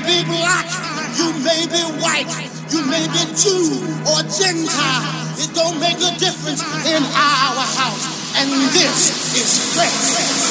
[0.00, 0.66] may be black,
[1.16, 2.30] you may be white,
[2.70, 5.04] you may be Jew or Gentile.
[5.36, 8.36] It don't make a difference in our house.
[8.36, 10.49] And this is faith.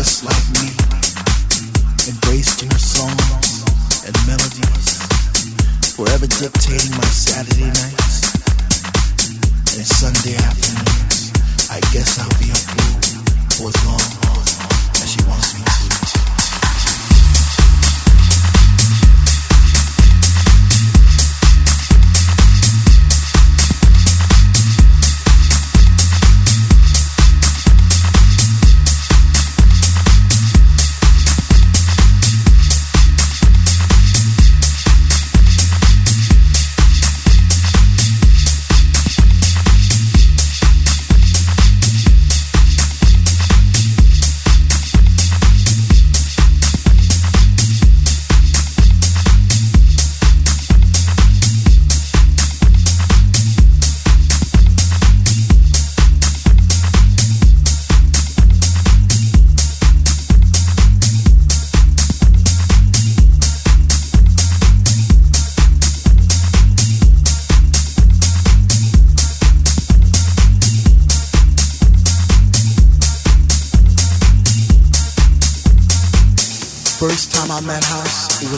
[0.00, 0.72] Just like me.
[2.08, 3.60] Embraced her songs
[4.06, 4.96] and melodies,
[5.94, 8.32] forever dictating my Saturday nights
[9.76, 11.32] and Sunday afternoons.
[11.68, 12.96] I guess I'll be a fool
[13.52, 14.00] for as long
[15.02, 15.59] as she wants me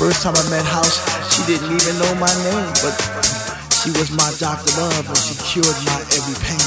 [0.00, 0.96] First time I met House,
[1.28, 2.96] she didn't even know my name, but
[3.68, 6.64] she was my doctor love and she cured my every pain.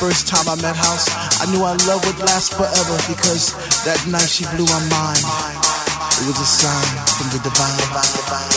[0.00, 3.52] First time I met House, I knew our love would last forever because
[3.84, 5.20] that night she blew my mind.
[5.20, 8.51] It was a sign from the divine.